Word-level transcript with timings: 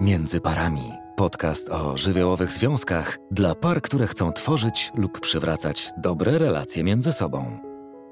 Między 0.00 0.40
parami. 0.40 0.92
Podcast 1.16 1.68
o 1.68 1.98
żywiołowych 1.98 2.52
związkach 2.52 3.18
dla 3.30 3.54
par, 3.54 3.82
które 3.82 4.06
chcą 4.06 4.32
tworzyć 4.32 4.90
lub 4.94 5.20
przywracać 5.20 5.90
dobre 5.96 6.38
relacje 6.38 6.84
między 6.84 7.12
sobą. 7.12 7.58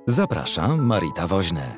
Zapraszam, 0.06 0.86
Marita 0.86 1.26
Woźny. 1.26 1.76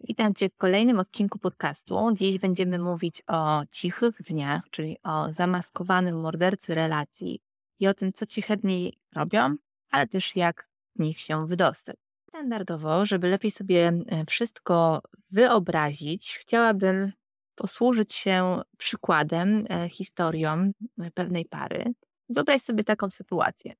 Witam 0.00 0.34
Cię 0.34 0.48
w 0.48 0.56
kolejnym 0.56 0.98
odcinku 0.98 1.38
podcastu. 1.38 2.10
Dziś 2.14 2.38
będziemy 2.38 2.78
mówić 2.78 3.22
o 3.26 3.62
cichych 3.70 4.22
dniach, 4.22 4.62
czyli 4.70 4.96
o 5.02 5.32
zamaskowanym 5.32 6.20
mordercy 6.20 6.74
relacji 6.74 7.40
i 7.80 7.88
o 7.88 7.94
tym, 7.94 8.12
co 8.12 8.26
ciche 8.26 8.56
dni 8.56 8.98
robią, 9.14 9.56
ale 9.90 10.06
też 10.06 10.36
jak 10.36 10.68
z 10.96 11.00
nich 11.00 11.20
się 11.20 11.46
wydostać. 11.46 11.96
Standardowo, 12.28 13.06
żeby 13.06 13.28
lepiej 13.28 13.50
sobie 13.50 13.92
e, 14.06 14.24
wszystko 14.26 15.02
wyobrazić, 15.30 16.38
chciałabym 16.40 17.12
posłużyć 17.60 18.14
się 18.14 18.60
przykładem, 18.76 19.64
e, 19.70 19.88
historią 19.88 20.72
e, 21.00 21.10
pewnej 21.10 21.44
pary. 21.44 21.84
Wyobraź 22.28 22.62
sobie 22.62 22.84
taką 22.84 23.10
sytuację, 23.10 23.74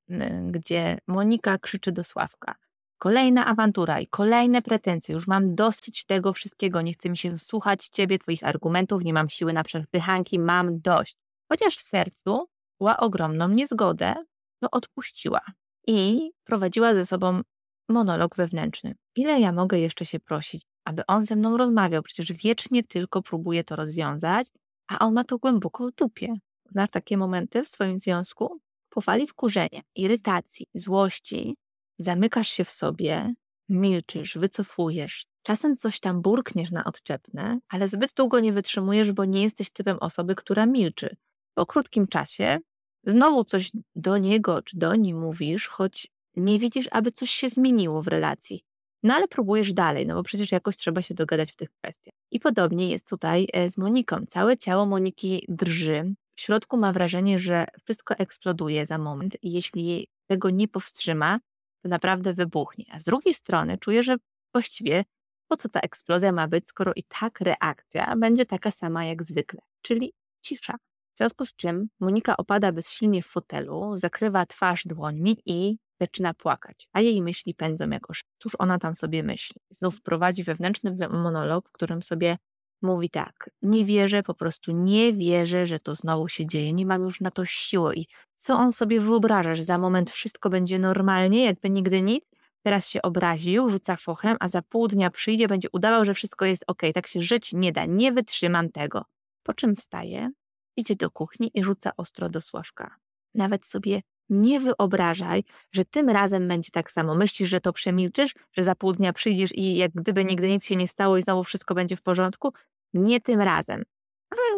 gdzie 0.50 0.98
Monika 1.06 1.58
krzyczy 1.58 1.92
do 1.92 2.04
Sławka. 2.04 2.54
Kolejna 2.98 3.46
awantura 3.46 4.00
i 4.00 4.06
kolejne 4.06 4.62
pretensje. 4.62 5.14
Już 5.14 5.26
mam 5.26 5.54
dosyć 5.54 6.04
tego 6.04 6.32
wszystkiego. 6.32 6.82
Nie 6.82 6.92
chcę 6.92 7.10
mi 7.10 7.16
się 7.16 7.38
słuchać 7.38 7.88
ciebie, 7.88 8.18
twoich 8.18 8.44
argumentów, 8.44 9.04
nie 9.04 9.12
mam 9.12 9.28
siły 9.28 9.52
na 9.52 9.64
przepychanki, 9.64 10.38
mam 10.38 10.80
dość. 10.80 11.16
Chociaż 11.48 11.76
w 11.76 11.82
sercu 11.82 12.48
była 12.80 12.96
ogromną 12.96 13.48
niezgodę, 13.48 14.14
to 14.62 14.70
odpuściła 14.70 15.40
i 15.86 16.30
prowadziła 16.44 16.94
ze 16.94 17.06
sobą 17.06 17.40
monolog 17.88 18.36
wewnętrzny. 18.36 18.94
Ile 19.16 19.40
ja 19.40 19.52
mogę 19.52 19.78
jeszcze 19.78 20.06
się 20.06 20.20
prosić, 20.20 20.62
aby 20.84 21.06
on 21.06 21.24
ze 21.26 21.36
mną 21.36 21.56
rozmawiał? 21.56 22.02
Przecież 22.02 22.32
wiecznie 22.32 22.82
tylko 22.82 23.22
próbuje 23.22 23.64
to 23.64 23.76
rozwiązać, 23.76 24.48
a 24.88 24.98
on 24.98 25.14
ma 25.14 25.24
to 25.24 25.38
głęboko 25.38 25.88
w 25.88 25.92
dupie. 25.92 26.34
Znasz 26.70 26.90
takie 26.90 27.16
momenty 27.16 27.64
w 27.64 27.68
swoim 27.68 27.98
związku? 27.98 28.60
Po 28.88 29.00
fali 29.00 29.26
wkurzenia, 29.26 29.80
irytacji, 29.94 30.66
złości, 30.74 31.56
zamykasz 31.98 32.48
się 32.48 32.64
w 32.64 32.70
sobie, 32.70 33.34
milczysz, 33.68 34.38
wycofujesz. 34.38 35.26
Czasem 35.42 35.76
coś 35.76 36.00
tam 36.00 36.22
burkniesz 36.22 36.70
na 36.70 36.84
odczepne, 36.84 37.58
ale 37.68 37.88
zbyt 37.88 38.12
długo 38.12 38.40
nie 38.40 38.52
wytrzymujesz, 38.52 39.12
bo 39.12 39.24
nie 39.24 39.42
jesteś 39.42 39.70
typem 39.70 39.98
osoby, 40.00 40.34
która 40.34 40.66
milczy. 40.66 41.16
Po 41.54 41.66
krótkim 41.66 42.06
czasie 42.06 42.58
znowu 43.04 43.44
coś 43.44 43.70
do 43.96 44.18
niego 44.18 44.62
czy 44.62 44.78
do 44.78 44.94
niej 44.94 45.14
mówisz, 45.14 45.68
choć 45.68 46.08
nie 46.36 46.58
widzisz, 46.58 46.88
aby 46.90 47.12
coś 47.12 47.30
się 47.30 47.50
zmieniło 47.50 48.02
w 48.02 48.08
relacji. 48.08 48.64
No 49.02 49.14
ale 49.14 49.28
próbujesz 49.28 49.72
dalej, 49.72 50.06
no 50.06 50.14
bo 50.14 50.22
przecież 50.22 50.52
jakoś 50.52 50.76
trzeba 50.76 51.02
się 51.02 51.14
dogadać 51.14 51.52
w 51.52 51.56
tych 51.56 51.70
kwestiach. 51.70 52.14
I 52.30 52.40
podobnie 52.40 52.90
jest 52.90 53.08
tutaj 53.08 53.46
e, 53.52 53.70
z 53.70 53.78
Moniką. 53.78 54.16
Całe 54.28 54.56
ciało 54.56 54.86
Moniki 54.86 55.44
drży. 55.48 56.14
W 56.36 56.40
środku 56.40 56.76
ma 56.76 56.92
wrażenie, 56.92 57.38
że 57.38 57.66
wszystko 57.84 58.14
eksploduje 58.14 58.86
za 58.86 58.98
moment 58.98 59.36
i 59.42 59.52
jeśli 59.52 60.08
tego 60.26 60.50
nie 60.50 60.68
powstrzyma, 60.68 61.38
to 61.82 61.88
naprawdę 61.88 62.34
wybuchnie. 62.34 62.84
A 62.90 63.00
z 63.00 63.04
drugiej 63.04 63.34
strony 63.34 63.78
czuje, 63.78 64.02
że 64.02 64.16
właściwie 64.54 65.04
po 65.48 65.56
co 65.56 65.68
ta 65.68 65.80
eksplozja 65.80 66.32
ma 66.32 66.48
być, 66.48 66.68
skoro 66.68 66.92
i 66.96 67.02
tak 67.02 67.40
reakcja 67.40 68.16
będzie 68.16 68.46
taka 68.46 68.70
sama 68.70 69.04
jak 69.04 69.22
zwykle, 69.22 69.60
czyli 69.82 70.12
cisza. 70.44 70.74
W 71.14 71.18
związku 71.18 71.46
z 71.46 71.56
czym 71.56 71.88
Monika 72.00 72.36
opada 72.36 72.72
bezsilnie 72.72 73.22
w 73.22 73.26
fotelu, 73.26 73.96
zakrywa 73.96 74.46
twarz 74.46 74.82
dłońmi 74.86 75.36
i 75.46 75.76
zaczyna 76.00 76.34
płakać, 76.34 76.88
a 76.92 77.00
jej 77.00 77.22
myśli 77.22 77.54
pędzą 77.54 77.90
jakoś. 77.90 78.24
Cóż 78.38 78.52
ona 78.58 78.78
tam 78.78 78.94
sobie 78.94 79.22
myśli? 79.22 79.56
Znów 79.70 80.02
prowadzi 80.02 80.44
wewnętrzny 80.44 81.08
monolog, 81.10 81.68
w 81.68 81.72
którym 81.72 82.02
sobie 82.02 82.36
mówi 82.82 83.10
tak, 83.10 83.50
nie 83.62 83.84
wierzę, 83.84 84.22
po 84.22 84.34
prostu 84.34 84.72
nie 84.72 85.12
wierzę, 85.12 85.66
że 85.66 85.78
to 85.78 85.94
znowu 85.94 86.28
się 86.28 86.46
dzieje, 86.46 86.72
nie 86.72 86.86
mam 86.86 87.02
już 87.02 87.20
na 87.20 87.30
to 87.30 87.44
siły 87.44 87.94
i 87.96 88.06
co 88.36 88.54
on 88.54 88.72
sobie 88.72 89.00
wyobraża, 89.00 89.54
że 89.54 89.64
za 89.64 89.78
moment 89.78 90.10
wszystko 90.10 90.50
będzie 90.50 90.78
normalnie, 90.78 91.44
jakby 91.44 91.70
nigdy 91.70 92.02
nic, 92.02 92.30
teraz 92.62 92.88
się 92.88 93.02
obraził, 93.02 93.70
rzuca 93.70 93.96
fochem, 93.96 94.36
a 94.40 94.48
za 94.48 94.62
pół 94.62 94.88
dnia 94.88 95.10
przyjdzie, 95.10 95.48
będzie 95.48 95.68
udawał, 95.72 96.04
że 96.04 96.14
wszystko 96.14 96.44
jest 96.44 96.64
ok, 96.66 96.82
tak 96.94 97.06
się 97.06 97.22
żyć 97.22 97.52
nie 97.52 97.72
da, 97.72 97.84
nie 97.84 98.12
wytrzymam 98.12 98.68
tego. 98.68 99.04
Po 99.42 99.54
czym 99.54 99.76
wstaje, 99.76 100.30
idzie 100.76 100.96
do 100.96 101.10
kuchni 101.10 101.50
i 101.54 101.64
rzuca 101.64 101.92
ostro 101.96 102.28
do 102.28 102.40
Sławka. 102.40 102.96
Nawet 103.34 103.66
sobie 103.66 104.00
nie 104.30 104.60
wyobrażaj, 104.60 105.44
że 105.72 105.84
tym 105.84 106.08
razem 106.08 106.48
będzie 106.48 106.70
tak 106.70 106.90
samo. 106.90 107.14
Myślisz, 107.14 107.48
że 107.48 107.60
to 107.60 107.72
przemilczysz, 107.72 108.34
że 108.52 108.62
za 108.62 108.74
pół 108.74 108.92
dnia 108.92 109.12
przyjdziesz 109.12 109.50
i 109.54 109.76
jak 109.76 109.92
gdyby 109.94 110.24
nigdy 110.24 110.48
nic 110.48 110.64
się 110.64 110.76
nie 110.76 110.88
stało 110.88 111.16
i 111.16 111.22
znowu 111.22 111.44
wszystko 111.44 111.74
będzie 111.74 111.96
w 111.96 112.02
porządku? 112.02 112.52
Nie 112.94 113.20
tym 113.20 113.40
razem. 113.40 113.82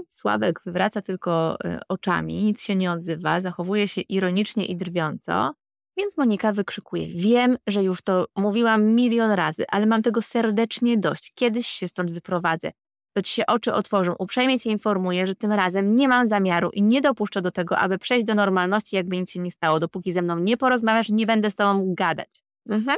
Sławek 0.08 0.60
wywraca 0.66 1.02
tylko 1.02 1.56
e, 1.64 1.80
oczami, 1.88 2.42
nic 2.44 2.62
się 2.62 2.76
nie 2.76 2.92
odzywa, 2.92 3.40
zachowuje 3.40 3.88
się 3.88 4.00
ironicznie 4.00 4.66
i 4.66 4.76
drwiąco, 4.76 5.54
więc 5.96 6.16
Monika 6.16 6.52
wykrzykuje: 6.52 7.08
Wiem, 7.08 7.56
że 7.66 7.82
już 7.82 8.02
to 8.02 8.26
mówiłam 8.36 8.84
milion 8.84 9.30
razy, 9.30 9.64
ale 9.68 9.86
mam 9.86 10.02
tego 10.02 10.22
serdecznie 10.22 10.98
dość. 10.98 11.32
Kiedyś 11.34 11.66
się 11.66 11.88
stąd 11.88 12.10
wyprowadzę 12.10 12.72
to 13.12 13.22
ci 13.22 13.32
się 13.32 13.46
oczy 13.46 13.72
otworzą. 13.72 14.14
Uprzejmie 14.18 14.60
cię 14.60 14.70
informuję, 14.70 15.26
że 15.26 15.34
tym 15.34 15.52
razem 15.52 15.96
nie 15.96 16.08
mam 16.08 16.28
zamiaru 16.28 16.70
i 16.70 16.82
nie 16.82 17.00
dopuszczę 17.00 17.42
do 17.42 17.50
tego, 17.50 17.78
aby 17.78 17.98
przejść 17.98 18.26
do 18.26 18.34
normalności, 18.34 18.96
jakby 18.96 19.16
nic 19.16 19.30
się 19.30 19.40
nie 19.40 19.50
stało. 19.50 19.80
Dopóki 19.80 20.12
ze 20.12 20.22
mną 20.22 20.38
nie 20.38 20.56
porozmawiasz, 20.56 21.08
nie 21.08 21.26
będę 21.26 21.50
z 21.50 21.54
tobą 21.54 21.94
gadać. 21.94 22.42
Mhm. 22.68 22.96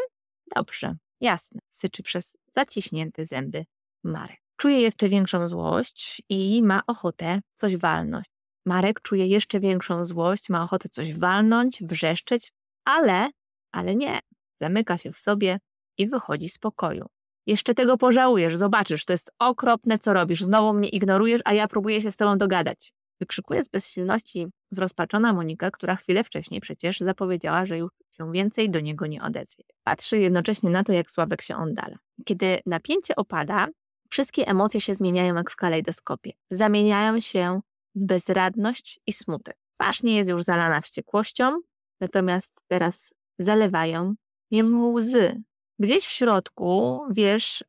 Dobrze, 0.56 0.96
jasne, 1.20 1.60
syczy 1.70 2.02
przez 2.02 2.36
zaciśnięte 2.56 3.26
zęby 3.26 3.64
Marek. 4.04 4.40
Czuje 4.56 4.80
jeszcze 4.80 5.08
większą 5.08 5.48
złość 5.48 6.22
i 6.28 6.62
ma 6.62 6.80
ochotę 6.86 7.40
coś 7.54 7.76
walnąć. 7.76 8.26
Marek 8.66 9.00
czuje 9.00 9.26
jeszcze 9.26 9.60
większą 9.60 10.04
złość, 10.04 10.48
ma 10.48 10.64
ochotę 10.64 10.88
coś 10.88 11.14
walnąć, 11.14 11.82
wrzeszczeć, 11.82 12.52
ale, 12.84 13.30
ale 13.72 13.96
nie. 13.96 14.20
Zamyka 14.60 14.98
się 14.98 15.12
w 15.12 15.18
sobie 15.18 15.58
i 15.98 16.08
wychodzi 16.08 16.48
z 16.48 16.58
pokoju. 16.58 17.06
Jeszcze 17.46 17.74
tego 17.74 17.96
pożałujesz, 17.96 18.56
zobaczysz, 18.56 19.04
to 19.04 19.12
jest 19.12 19.32
okropne, 19.38 19.98
co 19.98 20.12
robisz. 20.12 20.40
Znowu 20.40 20.74
mnie 20.74 20.88
ignorujesz, 20.88 21.42
a 21.44 21.52
ja 21.52 21.68
próbuję 21.68 22.02
się 22.02 22.12
z 22.12 22.16
tobą 22.16 22.38
dogadać. 22.38 22.92
Wykrzykuje 23.20 23.64
z 23.64 23.68
bezsilności 23.68 24.46
zrozpaczona 24.70 25.32
Monika, 25.32 25.70
która 25.70 25.96
chwilę 25.96 26.24
wcześniej 26.24 26.60
przecież 26.60 27.00
zapowiedziała, 27.00 27.66
że 27.66 27.78
już 27.78 27.92
się 28.10 28.32
więcej 28.32 28.70
do 28.70 28.80
niego 28.80 29.06
nie 29.06 29.22
odezwie. 29.22 29.64
Patrzy 29.84 30.18
jednocześnie 30.18 30.70
na 30.70 30.84
to, 30.84 30.92
jak 30.92 31.10
Sławek 31.10 31.42
się 31.42 31.56
oddala. 31.56 31.98
Kiedy 32.24 32.58
napięcie 32.66 33.16
opada, 33.16 33.68
wszystkie 34.10 34.48
emocje 34.48 34.80
się 34.80 34.94
zmieniają 34.94 35.34
jak 35.34 35.50
w 35.50 35.56
kalejdoskopie. 35.56 36.32
Zamieniają 36.50 37.20
się 37.20 37.60
w 37.94 38.06
bezradność 38.06 39.00
i 39.06 39.12
smutek. 39.12 39.56
Twarz 39.80 40.02
nie 40.02 40.16
jest 40.16 40.30
już 40.30 40.42
zalana 40.42 40.80
wściekłością, 40.80 41.60
natomiast 42.00 42.64
teraz 42.68 43.14
zalewają 43.38 44.14
ją 44.50 44.92
łzy, 44.92 45.42
Gdzieś 45.78 46.06
w 46.06 46.10
środku, 46.10 47.00
wiesz, 47.10 47.60
y, 47.60 47.66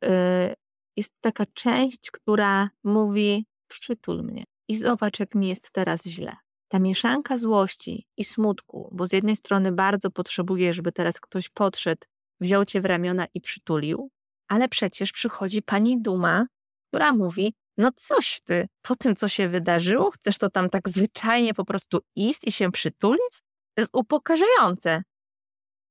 jest 0.97 1.13
taka 1.21 1.45
część, 1.53 2.11
która 2.11 2.69
mówi: 2.83 3.45
przytul 3.67 4.23
mnie 4.23 4.43
i 4.67 4.77
zobacz, 4.77 5.19
jak 5.19 5.35
mi 5.35 5.47
jest 5.47 5.71
teraz 5.71 6.05
źle. 6.05 6.35
Ta 6.67 6.79
mieszanka 6.79 7.37
złości 7.37 8.07
i 8.17 8.23
smutku, 8.23 8.89
bo 8.91 9.07
z 9.07 9.13
jednej 9.13 9.35
strony 9.35 9.71
bardzo 9.71 10.11
potrzebuję, 10.11 10.73
żeby 10.73 10.91
teraz 10.91 11.19
ktoś 11.19 11.49
podszedł, 11.49 12.01
wziął 12.41 12.65
cię 12.65 12.81
w 12.81 12.85
ramiona 12.85 13.25
i 13.33 13.41
przytulił, 13.41 14.09
ale 14.47 14.69
przecież 14.69 15.11
przychodzi 15.11 15.61
pani 15.61 16.01
Duma, 16.01 16.45
która 16.87 17.13
mówi: 17.13 17.53
No 17.77 17.91
coś 17.91 18.39
ty, 18.41 18.67
po 18.81 18.95
tym, 18.95 19.15
co 19.15 19.27
się 19.27 19.49
wydarzyło, 19.49 20.11
chcesz 20.11 20.37
to 20.37 20.49
tam 20.49 20.69
tak 20.69 20.89
zwyczajnie 20.89 21.53
po 21.53 21.65
prostu 21.65 21.99
iść 22.15 22.41
i 22.47 22.51
się 22.51 22.71
przytulić? 22.71 23.39
To 23.75 23.81
jest 23.81 23.95
upokarzające. 23.95 25.03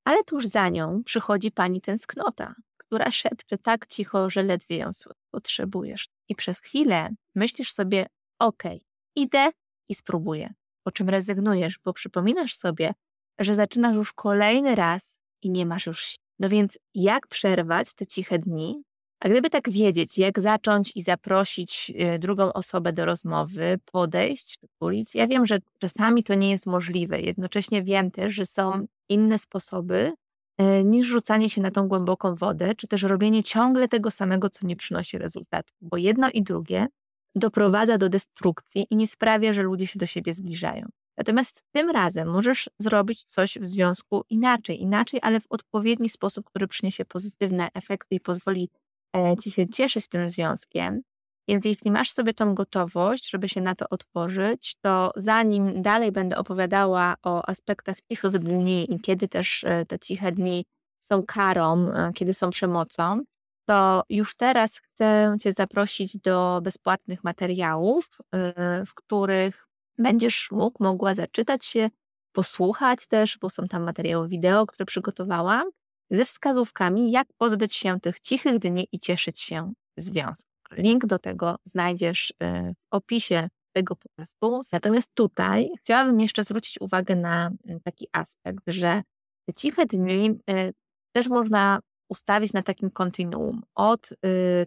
Ale 0.05 0.23
tuż 0.23 0.45
za 0.45 0.69
nią 0.69 1.03
przychodzi 1.03 1.51
pani 1.51 1.81
tęsknota, 1.81 2.55
która 2.77 3.11
szepcze 3.11 3.57
tak 3.57 3.87
cicho, 3.87 4.29
że 4.29 4.43
ledwie 4.43 4.77
ją 4.77 4.91
potrzebujesz. 5.31 6.07
I 6.29 6.35
przez 6.35 6.59
chwilę 6.59 7.09
myślisz 7.35 7.73
sobie, 7.73 8.05
okej, 8.39 8.77
okay, 8.77 8.87
idę 9.15 9.51
i 9.89 9.95
spróbuję. 9.95 10.53
Po 10.83 10.91
czym 10.91 11.09
rezygnujesz, 11.09 11.79
bo 11.83 11.93
przypominasz 11.93 12.55
sobie, 12.55 12.93
że 13.39 13.55
zaczynasz 13.55 13.95
już 13.95 14.13
kolejny 14.13 14.75
raz 14.75 15.17
i 15.41 15.49
nie 15.49 15.65
masz 15.65 15.85
już 15.85 16.03
sił. 16.03 16.25
No 16.39 16.49
więc 16.49 16.79
jak 16.93 17.27
przerwać 17.27 17.93
te 17.93 18.05
ciche 18.05 18.39
dni? 18.39 18.83
A 19.19 19.29
gdyby 19.29 19.49
tak 19.49 19.69
wiedzieć, 19.69 20.17
jak 20.17 20.39
zacząć 20.39 20.91
i 20.95 21.03
zaprosić 21.03 21.91
e, 21.95 22.19
drugą 22.19 22.53
osobę 22.53 22.93
do 22.93 23.05
rozmowy, 23.05 23.79
podejść, 23.91 24.57
przytulić, 24.57 25.15
ja 25.15 25.27
wiem, 25.27 25.45
że 25.45 25.57
czasami 25.79 26.23
to 26.23 26.33
nie 26.33 26.49
jest 26.49 26.65
możliwe. 26.65 27.21
Jednocześnie 27.21 27.83
wiem 27.83 28.11
też, 28.11 28.33
że 28.33 28.45
są 28.45 28.87
inne 29.09 29.39
sposoby 29.39 30.13
e, 30.57 30.83
niż 30.83 31.07
rzucanie 31.07 31.49
się 31.49 31.61
na 31.61 31.71
tą 31.71 31.87
głęboką 31.87 32.35
wodę, 32.35 32.75
czy 32.75 32.87
też 32.87 33.03
robienie 33.03 33.43
ciągle 33.43 33.87
tego 33.87 34.11
samego, 34.11 34.49
co 34.49 34.67
nie 34.67 34.75
przynosi 34.75 35.17
rezultatu. 35.17 35.73
Bo 35.81 35.97
jedno 35.97 36.29
i 36.29 36.43
drugie 36.43 36.87
doprowadza 37.35 37.97
do 37.97 38.09
destrukcji 38.09 38.87
i 38.89 38.95
nie 38.95 39.07
sprawia, 39.07 39.53
że 39.53 39.63
ludzie 39.63 39.87
się 39.87 39.99
do 39.99 40.05
siebie 40.05 40.33
zbliżają. 40.33 40.85
Natomiast 41.17 41.63
tym 41.71 41.89
razem 41.89 42.29
możesz 42.29 42.69
zrobić 42.79 43.23
coś 43.23 43.57
w 43.57 43.65
związku 43.65 44.23
inaczej, 44.29 44.81
inaczej, 44.81 45.19
ale 45.23 45.39
w 45.39 45.45
odpowiedni 45.49 46.09
sposób, 46.09 46.45
który 46.45 46.67
przyniesie 46.67 47.05
pozytywne 47.05 47.69
efekty 47.73 48.15
i 48.15 48.19
pozwoli 48.19 48.69
e, 49.15 49.35
ci 49.43 49.51
się 49.51 49.69
cieszyć 49.69 50.07
tym 50.07 50.29
związkiem. 50.29 51.01
Więc 51.47 51.65
jeśli 51.65 51.91
masz 51.91 52.11
sobie 52.11 52.33
tą 52.33 52.55
gotowość, 52.55 53.29
żeby 53.29 53.49
się 53.49 53.61
na 53.61 53.75
to 53.75 53.85
otworzyć, 53.89 54.75
to 54.81 55.11
zanim 55.15 55.81
dalej 55.81 56.11
będę 56.11 56.37
opowiadała 56.37 57.15
o 57.23 57.49
aspektach 57.49 57.95
cichych 58.11 58.31
dni 58.31 58.93
i 58.93 58.99
kiedy 58.99 59.27
też 59.27 59.63
e, 59.63 59.85
te 59.85 59.99
ciche 59.99 60.31
dni 60.31 60.65
są 61.01 61.23
karą, 61.23 61.91
e, 61.91 62.11
kiedy 62.13 62.33
są 62.33 62.49
przemocą, 62.49 63.21
to 63.65 64.03
już 64.09 64.35
teraz 64.35 64.77
chcę 64.77 65.35
Cię 65.41 65.53
zaprosić 65.53 66.17
do 66.17 66.59
bezpłatnych 66.63 67.23
materiałów, 67.23 68.09
e, 68.31 68.85
w 68.85 68.93
których 68.93 69.67
będziesz 69.97 70.51
mógł, 70.51 70.83
mogła 70.83 71.15
zaczytać 71.15 71.65
się, 71.65 71.89
posłuchać 72.31 73.07
też, 73.07 73.37
bo 73.37 73.49
są 73.49 73.67
tam 73.67 73.83
materiały 73.83 74.27
wideo, 74.27 74.65
które 74.65 74.85
przygotowałam, 74.85 75.69
ze 76.09 76.25
wskazówkami, 76.25 77.11
jak 77.11 77.27
pozbyć 77.37 77.73
się 77.73 77.99
tych 77.99 78.19
cichych 78.19 78.59
dni 78.59 78.87
i 78.91 78.99
cieszyć 78.99 79.41
się 79.41 79.73
związkiem. 79.97 80.54
Link 80.71 81.05
do 81.05 81.19
tego 81.19 81.55
znajdziesz 81.65 82.29
y, 82.29 82.35
w 82.77 82.85
opisie 82.91 83.49
tego 83.75 83.95
podcastu. 83.95 84.61
Natomiast 84.73 85.11
tutaj 85.13 85.69
chciałabym 85.79 86.19
jeszcze 86.19 86.43
zwrócić 86.43 86.81
uwagę 86.81 87.15
na 87.15 87.51
mm, 87.67 87.79
taki 87.83 88.07
aspekt, 88.11 88.63
że 88.67 89.01
te 89.47 89.53
ciche 89.53 89.85
dni 89.85 90.29
y, 90.29 90.73
też 91.15 91.27
można 91.27 91.79
ustawić 92.09 92.53
na 92.53 92.61
takim 92.61 92.91
kontinuum. 92.91 93.61
Od 93.75 94.11
y, 94.11 94.15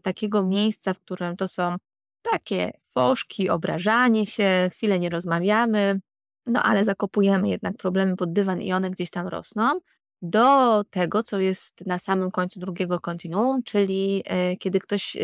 takiego 0.03 0.43
miejsca, 0.43 0.95
w 0.95 1.01
którym 1.01 1.37
to 1.37 1.49
są 1.49 1.77
takie 2.23 2.71
foszki, 2.85 3.51
obrażanie 3.51 4.27
się, 4.27 4.71
chwilę 4.73 4.99
nie 4.99 5.09
rozmawiamy, 5.09 6.01
no 6.47 6.63
ale 6.63 6.85
zakopujemy 6.85 7.49
jednak 7.49 7.77
problemy 7.77 8.17
pod 8.17 8.33
dywan 8.33 8.61
i 8.63 8.73
one 8.73 8.91
gdzieś 8.91 9.11
tam 9.11 9.29
rosną, 9.29 9.81
do 10.23 10.85
tego, 10.85 11.23
co 11.23 11.41
jest 11.41 11.87
na 11.87 11.99
samym 11.99 12.31
końcu 12.31 12.61
drugiego 12.61 13.01
kontinuum, 13.01 13.63
czyli 13.63 14.25
kiedy 14.59 14.79
ktoś 14.79 15.17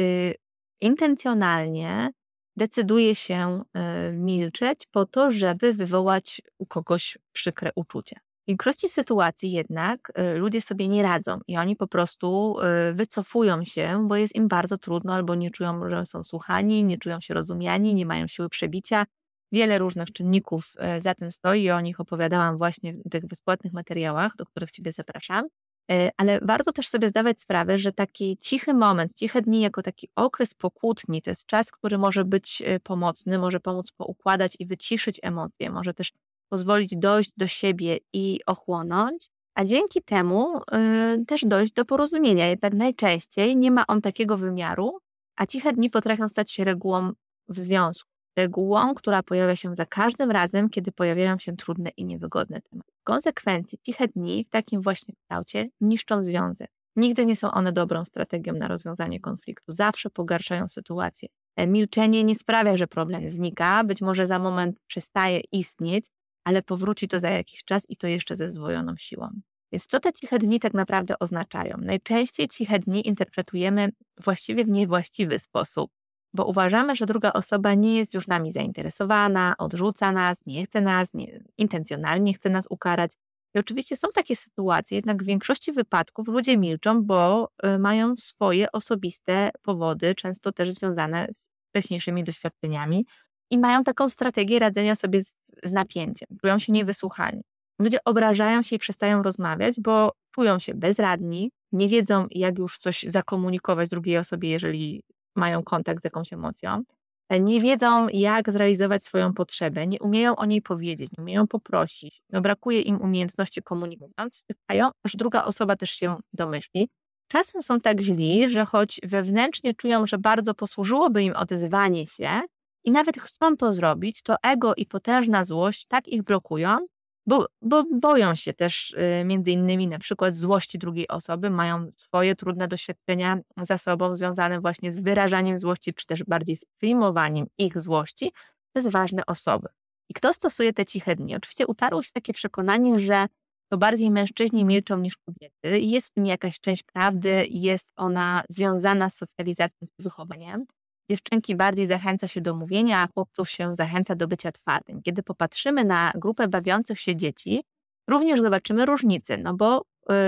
intencjonalnie 0.81 2.11
decyduje 2.57 3.15
się 3.15 3.63
y, 4.09 4.13
milczeć 4.13 4.87
po 4.91 5.07
to, 5.07 5.31
żeby 5.31 5.75
wywołać 5.75 6.43
u 6.59 6.67
kogoś 6.67 7.19
przykre 7.33 7.71
uczucie. 7.75 8.17
W 8.17 8.49
większości 8.49 8.89
sytuacji 8.89 9.53
jednak 9.53 10.13
y, 10.35 10.39
ludzie 10.39 10.61
sobie 10.61 10.89
nie 10.89 11.03
radzą 11.03 11.39
i 11.49 11.57
oni 11.57 11.77
po 11.77 11.87
prostu 11.87 12.57
y, 12.91 12.95
wycofują 12.95 13.65
się, 13.65 14.09
bo 14.09 14.17
jest 14.17 14.35
im 14.35 14.49
bardzo 14.49 14.79
trudno 14.79 15.15
albo 15.15 15.35
nie 15.35 15.51
czują, 15.51 15.89
że 15.89 16.07
są 16.07 16.25
słuchani, 16.25 16.85
nie 16.85 16.99
czują 16.99 17.21
się 17.21 17.35
rozumiani, 17.35 17.95
nie 17.95 18.07
mają 18.07 18.29
siły 18.29 18.49
przebicia. 18.49 19.05
Wiele 19.53 19.79
różnych 19.79 20.13
czynników 20.13 20.75
za 21.01 21.15
tym 21.15 21.33
stoi 21.33 21.63
i 21.63 21.71
o 21.71 21.81
nich 21.81 22.01
opowiadałam 22.01 22.59
właśnie 22.59 22.95
w 22.95 23.11
tych 23.11 23.27
bezpłatnych 23.27 23.73
materiałach, 23.73 24.37
do 24.37 24.47
których 24.47 24.71
Ciebie 24.71 24.93
zapraszam. 24.93 25.45
E, 25.91 26.11
ale 26.17 26.39
warto 26.43 26.73
też 26.73 26.89
sobie 26.89 27.09
zdawać 27.09 27.41
sprawę, 27.41 27.79
że 27.79 27.93
taki 27.93 28.37
cichy 28.37 28.75
moment, 28.75 29.15
ciche 29.15 29.43
dni 29.43 29.61
jako 29.61 29.83
taki 29.83 30.09
okres 30.17 30.55
pokłótni, 30.55 31.23
to 31.23 31.31
jest 31.31 31.47
czas, 31.47 31.71
który 31.71 31.99
może 31.99 32.25
być 32.25 32.63
e, 32.67 32.81
pomocny, 32.81 33.39
może 33.39 33.61
pomóc 33.61 33.91
poukładać 33.91 34.57
i 34.59 34.67
wyciszyć 34.67 35.21
emocje, 35.23 35.71
może 35.71 35.95
też 35.95 36.13
pozwolić 36.49 36.97
dojść 36.97 37.33
do 37.37 37.47
siebie 37.47 37.99
i 38.13 38.41
ochłonąć, 38.47 39.31
a 39.55 39.65
dzięki 39.65 40.03
temu 40.03 40.59
y, 40.59 41.25
też 41.27 41.45
dojść 41.45 41.73
do 41.73 41.85
porozumienia. 41.85 42.49
Jednak 42.49 42.75
najczęściej 42.75 43.57
nie 43.57 43.71
ma 43.71 43.87
on 43.87 44.01
takiego 44.01 44.39
wymiaru, 44.39 44.99
a 45.37 45.47
ciche 45.47 45.73
dni 45.73 45.91
potrafią 45.91 46.29
stać 46.29 46.53
się 46.53 46.65
regułą 46.65 47.13
w 47.49 47.59
związku 47.59 48.14
regułą, 48.37 48.95
która 48.95 49.23
pojawia 49.23 49.57
się 49.57 49.75
za 49.75 49.87
każdym 49.87 50.31
razem, 50.31 50.71
kiedy 50.71 50.93
pojawiają 50.93 51.39
się 51.39 51.57
trudne 51.57 51.91
i 51.97 52.05
niewygodne 52.05 52.61
tematy. 52.61 52.93
W 53.01 53.05
konsekwencji 53.05 53.79
ciche 53.83 54.09
dni 54.09 54.45
w 54.45 54.51
takim 54.51 54.83
właśnie 54.83 55.15
kształcie 55.15 55.67
niszczą 55.81 56.25
związek. 56.25 56.69
Nigdy 56.97 57.27
nie 57.27 57.37
są 57.37 57.51
one 57.51 57.73
dobrą 57.73 58.05
strategią 58.05 58.53
na 58.53 58.69
rozwiązanie 58.69 59.21
konfliktu, 59.21 59.73
zawsze 59.73 60.11
pogarszają 60.11 60.69
sytuację. 60.69 61.29
E, 61.57 61.67
milczenie 61.67 62.25
nie 62.25 62.37
sprawia, 62.37 62.77
że 62.77 62.87
problem 62.87 63.31
znika, 63.31 63.85
być 63.85 64.01
może 64.01 64.27
za 64.27 64.39
moment 64.39 64.79
przestaje 64.87 65.41
istnieć, 65.53 66.07
ale 66.45 66.63
powróci 66.63 67.09
to 67.09 67.21
za 67.21 67.31
jakiś 67.31 67.65
czas 67.65 67.85
i 67.89 67.97
to 67.97 68.07
jeszcze 68.07 68.37
ze 68.37 68.51
zdwojoną 68.51 68.95
siłą. 68.97 69.29
Więc 69.73 69.87
co 69.87 70.01
te 70.01 70.13
ciche 70.13 70.39
dni 70.39 70.61
tak 70.61 70.75
naprawdę 70.75 71.19
oznaczają? 71.19 71.77
Najczęściej 71.79 72.49
ciche 72.49 72.79
dni 72.79 73.09
interpretujemy 73.09 73.89
właściwie 74.25 74.65
w 74.65 74.69
niewłaściwy 74.71 75.39
sposób 75.39 75.91
bo 76.35 76.45
uważamy, 76.45 76.97
że 76.97 77.07
druga 77.07 77.33
osoba 77.33 77.75
nie 77.75 77.97
jest 77.97 78.15
już 78.15 78.27
nami 78.27 78.53
zainteresowana, 78.53 79.55
odrzuca 79.59 80.13
nas, 80.13 80.47
nie 80.47 80.67
chce 80.67 80.81
nas, 80.81 81.15
nie, 81.15 81.45
intencjonalnie 81.59 82.35
chce 82.35 82.51
nas 82.51 82.67
ukarać. 82.71 83.13
I 83.55 83.59
oczywiście 83.59 83.97
są 83.97 84.09
takie 84.15 84.37
sytuacje, 84.37 84.97
jednak 84.97 85.23
w 85.23 85.27
większości 85.27 85.73
wypadków 85.73 86.29
ludzie 86.29 86.57
milczą, 86.57 87.03
bo 87.03 87.49
y, 87.67 87.79
mają 87.79 88.17
swoje 88.17 88.73
osobiste 88.73 89.51
powody, 89.63 90.15
często 90.15 90.53
też 90.53 90.73
związane 90.73 91.29
z 91.33 91.49
wcześniejszymi 91.69 92.25
doświadczeniami 92.25 93.07
i 93.51 93.59
mają 93.59 93.85
taką 93.85 94.09
strategię 94.09 94.59
radzenia 94.59 94.97
sobie 94.97 95.23
z, 95.23 95.35
z 95.65 95.73
napięciem, 95.73 96.29
czują 96.41 96.59
się 96.59 96.73
niewysłuchani. 96.73 97.43
Ludzie 97.79 97.99
obrażają 98.05 98.63
się 98.63 98.77
i 98.77 98.79
przestają 98.79 99.23
rozmawiać, 99.23 99.81
bo 99.81 100.13
czują 100.35 100.59
się 100.59 100.75
bezradni, 100.75 101.51
nie 101.73 101.89
wiedzą, 101.89 102.27
jak 102.31 102.59
już 102.59 102.79
coś 102.79 103.03
zakomunikować 103.03 103.89
drugiej 103.89 104.19
osobie, 104.19 104.51
jeżeli 104.51 105.03
mają 105.37 105.63
kontakt 105.63 106.01
z 106.01 106.05
jakąś 106.05 106.33
emocją, 106.33 106.83
e, 107.29 107.41
nie 107.41 107.61
wiedzą, 107.61 108.09
jak 108.13 108.51
zrealizować 108.51 109.05
swoją 109.05 109.33
potrzebę, 109.33 109.87
nie 109.87 109.99
umieją 109.99 110.37
o 110.37 110.45
niej 110.45 110.63
powiedzieć, 110.63 111.11
nie 111.19 111.23
umieją 111.25 111.47
poprosić, 111.47 112.23
no 112.31 112.41
brakuje 112.41 112.81
im 112.81 113.01
umiejętności 113.03 113.63
komunikując, 113.63 114.43
czekają, 114.47 114.91
aż 115.03 115.17
druga 115.17 115.45
osoba 115.45 115.77
też 115.77 115.91
się 115.91 116.17
domyśli. 116.33 116.89
Czasem 117.29 117.63
są 117.63 117.81
tak 117.81 118.01
źli, 118.01 118.51
że 118.51 118.65
choć 118.65 119.01
wewnętrznie 119.03 119.75
czują, 119.75 120.07
że 120.07 120.19
bardzo 120.19 120.55
posłużyłoby 120.55 121.23
im 121.23 121.37
odezwanie 121.37 122.07
się 122.07 122.41
i 122.85 122.91
nawet 122.91 123.19
chcą 123.19 123.57
to 123.57 123.73
zrobić, 123.73 124.23
to 124.23 124.37
ego 124.43 124.75
i 124.75 124.87
potężna 124.87 125.45
złość 125.45 125.87
tak 125.87 126.09
ich 126.09 126.23
blokują, 126.23 126.79
bo, 127.27 127.47
bo 127.63 127.85
boją 128.01 128.35
się 128.35 128.53
też 128.53 128.91
y, 129.21 129.25
między 129.25 129.51
innymi 129.51 129.89
na 129.89 129.99
przykład 129.99 130.37
złości 130.37 130.79
drugiej 130.79 131.09
osoby, 131.09 131.51
mają 131.51 131.91
swoje 131.97 132.35
trudne 132.35 132.69
doświadczenia 132.69 133.39
za 133.69 133.79
sobą 133.79 134.17
związane 134.17 134.61
właśnie 134.61 134.93
z 134.93 135.01
wyrażaniem 135.01 135.59
złości, 135.59 135.95
czy 135.95 136.07
też 136.07 136.25
bardziej 136.25 136.57
z 136.57 136.65
filmowaniem 136.81 137.47
ich 137.59 137.81
złości 137.81 138.33
przez 138.75 138.93
ważne 138.93 139.27
osoby. 139.27 139.69
I 140.11 140.15
kto 140.15 140.33
stosuje 140.33 140.73
te 140.73 140.87
ciche 140.87 141.17
dni? 141.17 141.37
Oczywiście 141.37 141.67
utarło 141.67 142.03
się 142.03 142.11
takie 142.13 142.33
przekonanie, 142.33 142.99
że 142.99 143.27
to 143.69 143.79
bardziej 143.79 144.11
mężczyźni 144.11 144.65
milczą 144.65 144.99
niż 144.99 145.17
kobiety. 145.17 145.81
Jest 145.81 146.09
w 146.09 146.11
tym 146.11 146.27
jakaś 146.27 146.61
część 146.61 146.83
prawdy, 146.83 147.47
jest 147.51 147.93
ona 147.97 148.45
związana 148.49 149.11
z 149.11 149.17
socjalizacją 149.17 149.89
i 149.99 150.03
wychowaniem 150.03 150.67
dziewczynki 151.11 151.57
bardziej 151.57 151.87
zachęca 151.87 152.29
się 152.29 152.41
do 152.41 152.55
mówienia, 152.55 152.99
a 152.99 153.09
chłopców 153.15 153.51
się 153.51 153.77
zachęca 153.77 154.15
do 154.15 154.29
bycia 154.29 154.53
twardym. 154.53 155.03
Kiedy 155.03 155.23
popatrzymy 155.23 155.85
na 155.85 156.13
grupę 156.15 156.49
bawiących 156.49 157.01
się 157.01 157.17
dzieci, 157.17 157.65
również 158.09 158.41
zobaczymy 158.41 158.87
różnice, 158.87 159.39
no 159.39 159.55
bo 159.55 159.85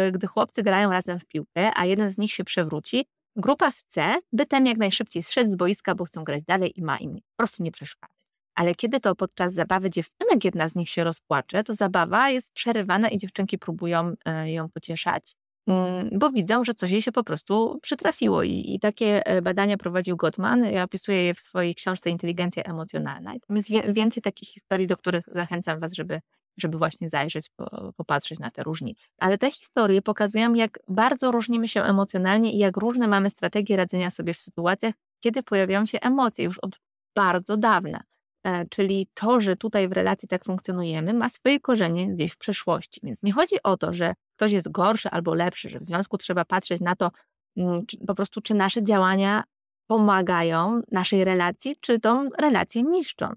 y, 0.08 0.12
gdy 0.12 0.26
chłopcy 0.26 0.62
grają 0.62 0.90
razem 0.90 1.20
w 1.20 1.26
piłkę, 1.26 1.70
a 1.74 1.84
jeden 1.84 2.12
z 2.12 2.18
nich 2.18 2.32
się 2.32 2.44
przewróci, 2.44 3.06
grupa 3.36 3.70
chce, 3.70 4.18
by 4.32 4.46
ten 4.46 4.66
jak 4.66 4.78
najszybciej 4.78 5.22
zszedł 5.22 5.50
z 5.50 5.56
boiska, 5.56 5.94
bo 5.94 6.04
chcą 6.04 6.24
grać 6.24 6.44
dalej 6.44 6.72
i 6.78 6.82
ma 6.82 6.98
im 6.98 7.14
po 7.14 7.36
prostu 7.36 7.62
nie 7.62 7.70
przeszkadzać. 7.72 8.16
Ale 8.54 8.74
kiedy 8.74 9.00
to 9.00 9.14
podczas 9.14 9.54
zabawy 9.54 9.90
dziewczynek 9.90 10.44
jedna 10.44 10.68
z 10.68 10.74
nich 10.74 10.88
się 10.88 11.04
rozpłacze, 11.04 11.64
to 11.64 11.74
zabawa 11.74 12.30
jest 12.30 12.52
przerywana 12.52 13.08
i 13.08 13.18
dziewczynki 13.18 13.58
próbują 13.58 14.14
y, 14.44 14.50
ją 14.50 14.68
pocieszać. 14.68 15.36
Mm, 15.66 16.10
bo 16.18 16.30
widzą, 16.30 16.64
że 16.64 16.74
coś 16.74 16.90
jej 16.90 17.02
się 17.02 17.12
po 17.12 17.24
prostu 17.24 17.78
przytrafiło. 17.82 18.42
I, 18.42 18.74
I, 18.74 18.80
takie 18.80 19.26
e, 19.26 19.42
badania 19.42 19.76
prowadził 19.76 20.16
Gottman. 20.16 20.64
Ja 20.64 20.82
opisuję 20.82 21.22
je 21.22 21.34
w 21.34 21.40
swojej 21.40 21.74
książce 21.74 22.10
Inteligencja 22.10 22.62
emocjonalna. 22.62 23.34
Jest 23.50 23.70
więcej 23.92 24.22
takich 24.22 24.48
historii, 24.48 24.86
do 24.86 24.96
których 24.96 25.24
zachęcam 25.34 25.80
Was, 25.80 25.92
żeby, 25.92 26.20
żeby 26.56 26.78
właśnie 26.78 27.10
zajrzeć, 27.10 27.50
po, 27.56 27.92
popatrzeć 27.96 28.38
na 28.38 28.50
te 28.50 28.62
różnice. 28.62 29.06
Ale 29.18 29.38
te 29.38 29.50
historie 29.50 30.02
pokazują, 30.02 30.54
jak 30.54 30.78
bardzo 30.88 31.32
różnimy 31.32 31.68
się 31.68 31.82
emocjonalnie 31.82 32.52
i 32.52 32.58
jak 32.58 32.76
różne 32.76 33.08
mamy 33.08 33.30
strategie 33.30 33.76
radzenia 33.76 34.10
sobie 34.10 34.34
w 34.34 34.38
sytuacjach, 34.38 34.94
kiedy 35.20 35.42
pojawiają 35.42 35.86
się 35.86 36.00
emocje 36.00 36.44
już 36.44 36.58
od 36.58 36.80
bardzo 37.14 37.56
dawna. 37.56 38.02
E, 38.46 38.66
czyli 38.70 39.08
to, 39.14 39.40
że 39.40 39.56
tutaj 39.56 39.88
w 39.88 39.92
relacji 39.92 40.28
tak 40.28 40.44
funkcjonujemy, 40.44 41.14
ma 41.14 41.28
swoje 41.28 41.60
korzenie 41.60 42.08
gdzieś 42.08 42.32
w 42.32 42.36
przeszłości. 42.36 43.00
Więc 43.02 43.22
nie 43.22 43.32
chodzi 43.32 43.56
o 43.62 43.76
to, 43.76 43.92
że 43.92 44.14
ktoś 44.36 44.52
jest 44.52 44.70
gorszy 44.70 45.10
albo 45.10 45.34
lepszy, 45.34 45.68
że 45.68 45.78
w 45.78 45.84
związku 45.84 46.18
trzeba 46.18 46.44
patrzeć 46.44 46.80
na 46.80 46.96
to, 46.96 47.10
mm, 47.56 47.82
po 48.06 48.14
prostu, 48.14 48.40
czy 48.40 48.54
nasze 48.54 48.82
działania 48.82 49.44
pomagają 49.86 50.80
naszej 50.92 51.24
relacji, 51.24 51.76
czy 51.80 52.00
tą 52.00 52.28
relację 52.38 52.82
niszczą. 52.82 53.28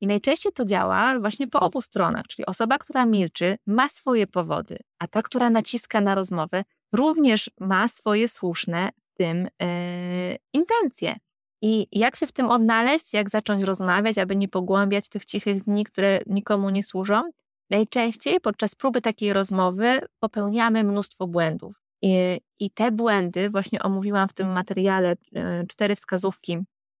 I 0.00 0.06
najczęściej 0.06 0.52
to 0.52 0.64
działa 0.64 1.20
właśnie 1.20 1.48
po 1.48 1.60
obu 1.60 1.82
stronach, 1.82 2.26
czyli 2.26 2.46
osoba, 2.46 2.78
która 2.78 3.06
milczy, 3.06 3.56
ma 3.66 3.88
swoje 3.88 4.26
powody, 4.26 4.78
a 4.98 5.06
ta, 5.06 5.22
która 5.22 5.50
naciska 5.50 6.00
na 6.00 6.14
rozmowę, 6.14 6.64
również 6.92 7.50
ma 7.60 7.88
swoje 7.88 8.28
słuszne 8.28 8.88
w 9.14 9.18
tym 9.18 9.48
yy, 9.60 10.36
intencje. 10.52 11.16
I 11.62 11.86
jak 11.92 12.16
się 12.16 12.26
w 12.26 12.32
tym 12.32 12.50
odnaleźć, 12.50 13.12
jak 13.12 13.30
zacząć 13.30 13.62
rozmawiać, 13.62 14.18
aby 14.18 14.36
nie 14.36 14.48
pogłębiać 14.48 15.08
tych 15.08 15.24
cichych 15.24 15.64
dni, 15.64 15.84
które 15.84 16.20
nikomu 16.26 16.70
nie 16.70 16.82
służą? 16.82 17.22
Najczęściej 17.70 18.40
podczas 18.40 18.74
próby 18.74 19.00
takiej 19.00 19.32
rozmowy 19.32 20.00
popełniamy 20.20 20.84
mnóstwo 20.84 21.26
błędów. 21.26 21.76
I, 22.02 22.40
I, 22.58 22.70
te 22.70 22.92
błędy, 22.92 23.50
właśnie 23.50 23.82
omówiłam 23.82 24.28
w 24.28 24.32
tym 24.32 24.52
materiale, 24.52 25.16
e, 25.34 25.66
cztery 25.66 25.96
wskazówki, 25.96 26.58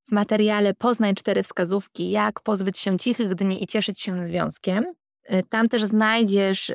w 0.08 0.12
materiale 0.12 0.74
Poznaj 0.74 1.14
cztery 1.14 1.42
wskazówki, 1.42 2.10
jak 2.10 2.40
pozbyć 2.40 2.78
się 2.78 2.98
cichych 2.98 3.34
dni 3.34 3.64
i 3.64 3.66
cieszyć 3.66 4.00
się 4.00 4.24
związkiem. 4.24 4.84
Y, 5.32 5.42
tam 5.48 5.68
też 5.68 5.84
znajdziesz 5.84 6.70
y, 6.70 6.74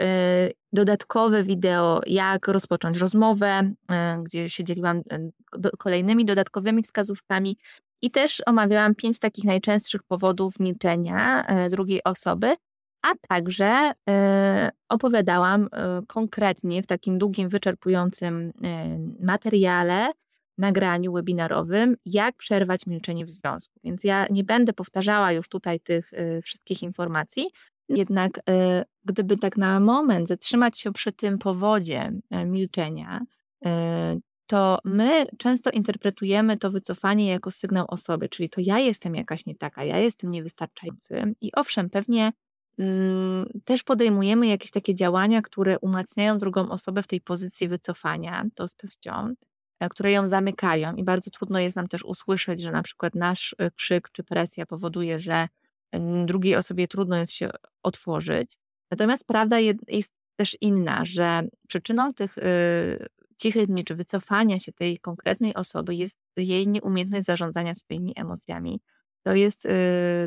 dodatkowe 0.74 1.43
wideo, 1.43 2.01
jak 2.07 2.48
rozpocząć 2.48 2.98
rozmowę, 2.98 3.62
y, 3.62 4.24
gdzie 4.24 4.50
się 4.50 4.63
dzieliłam 4.63 5.01
kolejnymi 5.77 6.25
dodatkowymi 6.25 6.83
wskazówkami 6.83 7.57
i 8.01 8.12
też 8.12 8.41
omawiałam 8.45 8.95
pięć 8.95 9.19
takich 9.19 9.43
najczęstszych 9.45 10.03
powodów 10.03 10.60
milczenia 10.60 11.45
drugiej 11.69 12.03
osoby, 12.03 12.55
a 13.01 13.07
także 13.27 13.91
opowiadałam 14.89 15.69
konkretnie 16.07 16.83
w 16.83 16.88
takim 16.88 17.17
długim, 17.17 17.50
wyczerpującym 17.50 18.51
materiale, 19.19 20.12
nagraniu 20.57 21.13
webinarowym, 21.13 21.95
jak 22.05 22.36
przerwać 22.36 22.86
milczenie 22.86 23.25
w 23.25 23.29
związku. 23.29 23.79
Więc 23.83 24.03
ja 24.03 24.25
nie 24.29 24.43
będę 24.43 24.74
powtarzała 24.74 25.31
już 25.31 25.50
tutaj 25.50 25.79
tych 25.79 26.12
wszystkich 26.43 26.83
informacji, 26.83 27.48
jednak 27.89 28.39
e, 28.49 28.85
gdyby 29.05 29.37
tak 29.37 29.57
na 29.57 29.79
moment 29.79 30.27
zatrzymać 30.27 30.79
się 30.79 30.93
przy 30.93 31.11
tym 31.11 31.37
powodzie 31.37 32.11
e, 32.31 32.45
milczenia, 32.45 33.21
e, 33.65 34.15
to 34.47 34.79
my 34.85 35.25
często 35.37 35.69
interpretujemy 35.69 36.57
to 36.57 36.71
wycofanie 36.71 37.27
jako 37.27 37.51
sygnał 37.51 37.85
osoby, 37.87 38.29
czyli 38.29 38.49
to 38.49 38.61
ja 38.61 38.79
jestem 38.79 39.15
jakaś 39.15 39.45
nie 39.45 39.55
taka, 39.55 39.83
ja 39.83 39.97
jestem 39.97 40.31
niewystarczający. 40.31 41.35
I 41.41 41.51
owszem, 41.55 41.89
pewnie 41.89 42.31
mm, 42.79 43.45
też 43.65 43.83
podejmujemy 43.83 44.47
jakieś 44.47 44.71
takie 44.71 44.95
działania, 44.95 45.41
które 45.41 45.79
umacniają 45.79 46.37
drugą 46.37 46.69
osobę 46.69 47.03
w 47.03 47.07
tej 47.07 47.21
pozycji 47.21 47.67
wycofania, 47.67 48.45
to 48.55 48.67
z 48.67 48.75
pewnością, 48.75 49.33
które 49.89 50.11
ją 50.11 50.27
zamykają 50.27 50.95
i 50.95 51.03
bardzo 51.03 51.31
trudno 51.31 51.59
jest 51.59 51.75
nam 51.75 51.87
też 51.87 52.03
usłyszeć, 52.03 52.61
że 52.61 52.71
na 52.71 52.83
przykład 52.83 53.15
nasz 53.15 53.55
krzyk 53.75 54.09
czy 54.11 54.23
presja 54.23 54.65
powoduje, 54.65 55.19
że 55.19 55.47
drugiej 56.25 56.55
osobie 56.55 56.88
trudno 56.88 57.17
jest 57.17 57.33
się 57.33 57.50
otworzyć. 57.83 58.57
Natomiast 58.91 59.27
prawda 59.27 59.59
jest 59.59 60.13
też 60.35 60.57
inna, 60.62 61.05
że 61.05 61.41
przyczyną 61.67 62.13
tych 62.13 62.38
y, 62.38 63.05
cichych 63.38 63.67
dni 63.67 63.83
czy 63.83 63.95
wycofania 63.95 64.59
się 64.59 64.71
tej 64.71 65.00
konkretnej 65.00 65.53
osoby 65.53 65.95
jest 65.95 66.17
jej 66.38 66.67
nieumiejętność 66.67 67.25
zarządzania 67.25 67.75
swoimi 67.75 68.13
emocjami. 68.15 68.81
To 69.23 69.35
jest 69.35 69.65
y, 69.65 69.69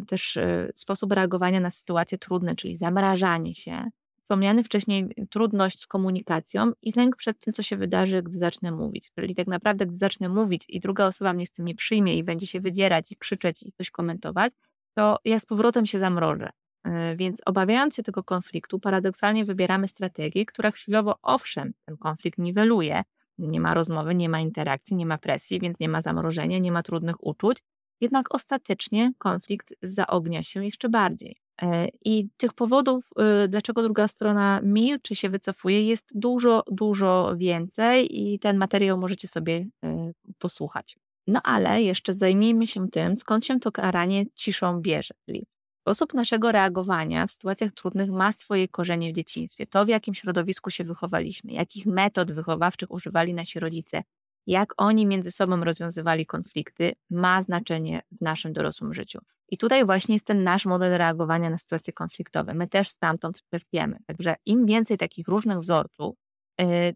też 0.07 0.37
y, 0.37 0.73
sposób 0.75 1.13
reagowania 1.13 1.61
na 1.61 1.71
sytuacje 1.71 2.19
trudne, 2.19 2.57
czyli 2.57 2.77
zamrażanie 2.77 3.55
się. 3.55 3.91
Wspomniany 4.21 4.65
wcześniej 4.65 5.09
trudność 5.31 5.83
z 5.83 5.87
komunikacją 5.87 6.73
i 6.83 6.93
lęk 6.97 7.17
przed 7.17 7.41
tym, 7.41 7.55
co 7.55 7.63
się 7.63 7.77
wydarzy, 7.77 8.23
gdy 8.23 8.39
zacznę 8.39 8.73
mówić. 8.73 9.13
Czyli 9.19 9.35
tak 9.35 9.47
naprawdę, 9.47 9.87
gdy 9.87 9.99
zacznę 9.99 10.29
mówić 10.29 10.65
i 10.69 10.81
druga 10.81 11.07
osoba 11.07 11.33
mnie 11.33 11.47
z 11.47 11.53
tym 11.53 11.67
nie 11.67 11.75
przyjmie 11.75 12.19
i 12.19 12.25
będzie 12.25 12.47
się 12.47 12.61
wydzierać 12.61 13.13
i 13.13 13.17
krzyczeć 13.17 13.63
i 13.63 13.73
coś 13.73 13.91
komentować, 13.91 14.53
to 14.97 15.19
ja 15.25 15.41
z 15.41 15.47
powrotem 15.47 15.87
się 15.87 15.99
zamrożę. 15.99 16.51
E, 16.85 17.17
więc 17.17 17.41
obawiając 17.47 17.95
się 17.95 18.03
tego 18.03 18.25
konfliktu, 18.25 18.81
paradoksalnie 18.81 19.45
wybieramy 19.45 19.89
strategię, 19.89 20.47
która 20.47 20.71
chwilowo, 20.71 21.19
owszem, 21.23 21.73
ten 21.85 21.97
konflikt 21.97 22.39
niweluje. 22.39 23.03
Nie 23.39 23.61
ma 23.61 23.75
rozmowy, 23.75 24.15
nie 24.15 24.29
ma 24.29 24.41
interakcji, 24.41 24.97
nie 24.97 25.07
ma 25.07 25.19
presji, 25.19 25.61
więc 25.61 25.81
nie 25.81 25.89
ma 25.89 26.03
zamrożenia, 26.03 26.59
nie 26.59 26.73
ma 26.73 26.83
trudnych 26.83 27.27
uczuć. 27.27 27.59
Jednak 28.01 28.35
ostatecznie 28.35 29.13
konflikt 29.19 29.75
zaognia 29.83 30.43
się 30.43 30.65
jeszcze 30.65 30.89
bardziej. 30.89 31.37
E, 31.63 31.87
I 32.05 32.29
tych 32.37 32.53
powodów, 32.53 33.11
y, 33.45 33.49
dlaczego 33.49 33.83
druga 33.83 34.09
strona 34.09 34.61
milczy, 34.63 35.15
się 35.15 35.31
wycofuje, 35.31 35.87
jest 35.87 36.11
dużo, 36.15 36.63
dużo 36.71 37.35
więcej, 37.37 38.21
i 38.21 38.39
ten 38.39 38.57
materiał 38.57 38.99
możecie 38.99 39.29
sobie 39.29 39.67
y, 39.85 40.15
posłuchać. 40.39 40.97
No 41.27 41.41
ale 41.43 41.83
jeszcze 41.83 42.15
zajmijmy 42.15 42.67
się 42.67 42.89
tym, 42.89 43.17
skąd 43.17 43.45
się 43.45 43.61
to 43.61 43.73
karanie 43.73 44.25
ciszą 44.35 44.81
bierze. 44.81 45.15
Czyli 45.27 45.47
sposób 45.81 46.15
naszego 46.15 46.53
reagowania 46.53 47.27
w 47.27 47.31
sytuacjach 47.31 47.73
trudnych 47.73 48.11
ma 48.11 48.33
swoje 48.33 48.69
korzenie 48.69 49.13
w 49.13 49.17
dzieciństwie. 49.17 49.67
To, 49.67 49.85
w 49.85 49.89
jakim 49.89 50.15
środowisku 50.15 50.71
się 50.71 50.85
wychowaliśmy, 50.85 51.53
jakich 51.53 51.87
metod 51.87 52.33
wychowawczych 52.33 52.91
używali 52.91 53.35
nasi 53.35 53.61
rodzice, 53.61 54.03
jak 54.47 54.75
oni 54.77 55.07
między 55.07 55.31
sobą 55.31 55.65
rozwiązywali 55.65 56.27
konflikty, 56.27 56.93
ma 57.11 57.43
znaczenie 57.43 58.03
w 58.13 58.21
naszym 58.21 58.53
dorosłym 58.53 58.95
życiu. 58.95 59.19
I 59.49 59.59
tutaj 59.59 59.85
właśnie 59.85 60.15
jest 60.15 60.27
ten 60.27 60.43
nasz 60.43 60.67
model 60.67 60.99
reagowania 60.99 61.51
na 61.51 61.59
sytuacje 61.59 61.93
konfliktowe. 61.93 62.55
My 62.55 62.69
też 62.69 62.89
stamtąd 62.89 63.43
czerpiemy. 63.51 63.99
Także 64.07 64.37
im 64.47 64.67
więcej 64.67 64.97
takich 64.99 65.29
różnych 65.29 65.59
wzorców, 65.59 66.17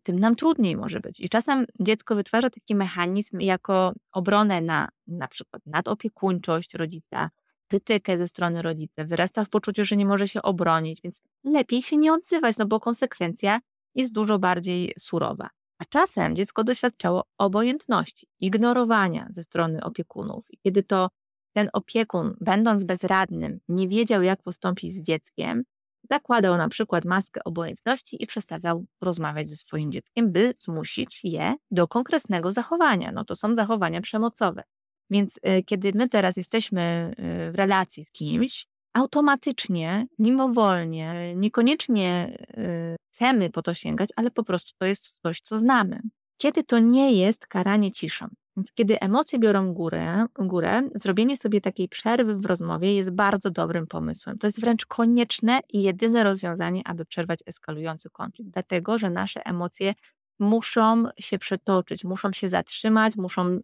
tym 0.03 0.19
nam 0.19 0.37
trudniej 0.37 0.77
może 0.77 1.01
być. 1.01 1.21
I 1.21 1.29
czasem 1.29 1.67
dziecko 1.81 2.15
wytwarza 2.15 2.51
taki 2.51 2.75
mechanizm 2.75 3.41
jako 3.41 3.93
obronę 4.13 4.61
na 4.61 4.89
na 5.07 5.29
przykład 5.29 5.63
nadopiekuńczość 5.67 6.75
rodzica, 6.75 7.31
krytykę 7.69 8.19
ze 8.19 8.29
strony 8.29 8.63
rodzica, 8.63 9.05
wyrasta 9.05 9.45
w 9.45 9.49
poczuciu, 9.49 9.85
że 9.85 9.97
nie 9.97 10.07
może 10.07 10.29
się 10.29 10.43
obronić, 10.43 11.01
więc 11.05 11.23
lepiej 11.45 11.83
się 11.83 11.97
nie 11.97 12.13
odzywać, 12.13 12.57
no 12.59 12.67
bo 12.67 12.81
konsekwencja 12.81 13.61
jest 13.95 14.13
dużo 14.13 14.39
bardziej 14.39 14.93
surowa. 14.99 15.49
A 15.79 15.85
czasem 15.85 16.37
dziecko 16.37 16.65
doświadczało 16.65 17.25
obojętności, 17.39 18.27
ignorowania 18.41 19.27
ze 19.31 19.43
strony 19.43 19.81
opiekunów. 19.83 20.45
I 20.51 20.59
kiedy 20.59 20.83
to 20.83 21.11
ten 21.53 21.69
opiekun, 21.73 22.37
będąc 22.41 22.85
bezradnym, 22.85 23.61
nie 23.69 23.89
wiedział, 23.89 24.23
jak 24.23 24.43
postąpić 24.43 24.93
z 24.93 25.03
dzieckiem, 25.03 25.63
zakładał 26.11 26.57
na 26.57 26.69
przykład 26.69 27.05
maskę 27.05 27.45
obojętności 27.45 28.23
i 28.23 28.27
przestawiał 28.27 28.85
rozmawiać 29.01 29.49
ze 29.49 29.57
swoim 29.57 29.93
dzieckiem, 29.93 30.33
by 30.33 30.55
zmusić 30.59 31.21
je 31.25 31.55
do 31.71 31.89
konkretnego 31.89 32.53
zachowania. 32.53 33.13
No 33.13 33.25
to 33.25 33.37
są 33.37 33.57
zachowania 33.57 34.01
przemocowe. 34.01 34.63
Więc 35.11 35.37
y, 35.37 35.63
kiedy 35.63 35.93
my 35.95 36.09
teraz 36.09 36.37
jesteśmy 36.37 37.11
y, 37.49 37.53
w 37.53 37.55
relacji 37.55 38.05
z 38.05 38.11
kimś, 38.11 38.67
automatycznie, 38.93 40.07
mimowolnie, 40.19 41.35
niekoniecznie 41.37 42.37
y, 42.59 42.97
chcemy 43.13 43.51
po 43.51 43.63
to 43.63 43.75
sięgać, 43.75 44.09
ale 44.17 44.31
po 44.31 44.45
prostu 44.45 44.73
to 44.79 44.87
jest 44.87 45.15
coś, 45.23 45.41
co 45.41 45.59
znamy. 45.59 46.01
Kiedy 46.37 46.65
to 46.65 46.79
nie 46.79 47.13
jest 47.13 47.47
karanie 47.47 47.93
ciszą, 47.93 48.27
kiedy 48.75 49.01
emocje 49.01 49.39
biorą 49.39 49.75
górę, 49.75 50.27
górę, 50.39 50.83
zrobienie 50.95 51.37
sobie 51.37 51.61
takiej 51.61 51.89
przerwy 51.89 52.37
w 52.37 52.47
rozmowie 52.47 52.95
jest 52.95 53.11
bardzo 53.11 53.51
dobrym 53.51 53.87
pomysłem. 53.87 54.39
To 54.39 54.47
jest 54.47 54.61
wręcz 54.61 54.87
konieczne 54.87 55.61
i 55.73 55.83
jedyne 55.83 56.25
rozwiązanie, 56.25 56.83
aby 56.85 57.05
przerwać 57.05 57.41
eskalujący 57.47 58.11
konflikt, 58.11 58.51
dlatego 58.51 58.99
że 58.99 59.11
nasze 59.11 59.47
emocje 59.47 59.95
muszą 60.39 61.05
się 61.19 61.39
przetoczyć, 61.39 62.05
muszą 62.05 62.33
się 62.33 62.49
zatrzymać, 62.49 63.17
muszą 63.17 63.49
y, 63.49 63.61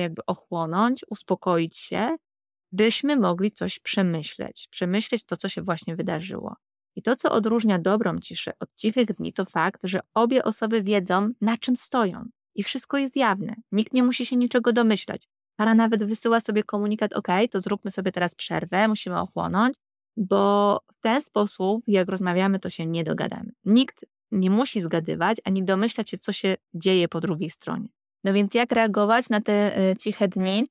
jakby 0.00 0.22
ochłonąć, 0.26 1.04
uspokoić 1.08 1.76
się, 1.76 2.16
byśmy 2.72 3.16
mogli 3.16 3.52
coś 3.52 3.78
przemyśleć, 3.78 4.68
przemyśleć 4.70 5.24
to, 5.24 5.36
co 5.36 5.48
się 5.48 5.62
właśnie 5.62 5.96
wydarzyło. 5.96 6.56
I 6.96 7.02
to, 7.02 7.16
co 7.16 7.32
odróżnia 7.32 7.78
dobrą 7.78 8.18
ciszę 8.18 8.52
od 8.60 8.68
cichych 8.76 9.06
dni, 9.06 9.32
to 9.32 9.44
fakt, 9.44 9.80
że 9.84 10.00
obie 10.14 10.44
osoby 10.44 10.82
wiedzą, 10.82 11.28
na 11.40 11.56
czym 11.56 11.76
stoją 11.76 12.28
i 12.54 12.62
wszystko 12.62 12.98
jest 12.98 13.16
jawne. 13.16 13.54
Nikt 13.72 13.92
nie 13.92 14.02
musi 14.02 14.26
się 14.26 14.36
niczego 14.36 14.72
domyślać. 14.72 15.28
Para 15.56 15.74
nawet 15.74 16.04
wysyła 16.04 16.40
sobie 16.40 16.64
komunikat: 16.64 17.12
OK, 17.12 17.28
to 17.50 17.60
zróbmy 17.60 17.90
sobie 17.90 18.12
teraz 18.12 18.34
przerwę, 18.34 18.88
musimy 18.88 19.20
ochłonąć, 19.20 19.74
bo 20.16 20.80
w 20.94 21.00
ten 21.00 21.22
sposób, 21.22 21.84
jak 21.86 22.08
rozmawiamy, 22.08 22.58
to 22.58 22.70
się 22.70 22.86
nie 22.86 23.04
dogadamy. 23.04 23.52
Nikt 23.64 24.04
nie 24.30 24.50
musi 24.50 24.82
zgadywać 24.82 25.36
ani 25.44 25.64
domyślać 25.64 26.10
się, 26.10 26.18
co 26.18 26.32
się 26.32 26.56
dzieje 26.74 27.08
po 27.08 27.20
drugiej 27.20 27.50
stronie. 27.50 27.88
No 28.24 28.32
więc 28.32 28.54
jak 28.54 28.72
reagować 28.72 29.28
na 29.28 29.40
te 29.40 29.76
e, 29.76 29.96
ciche 29.96 30.28
dni? 30.28 30.66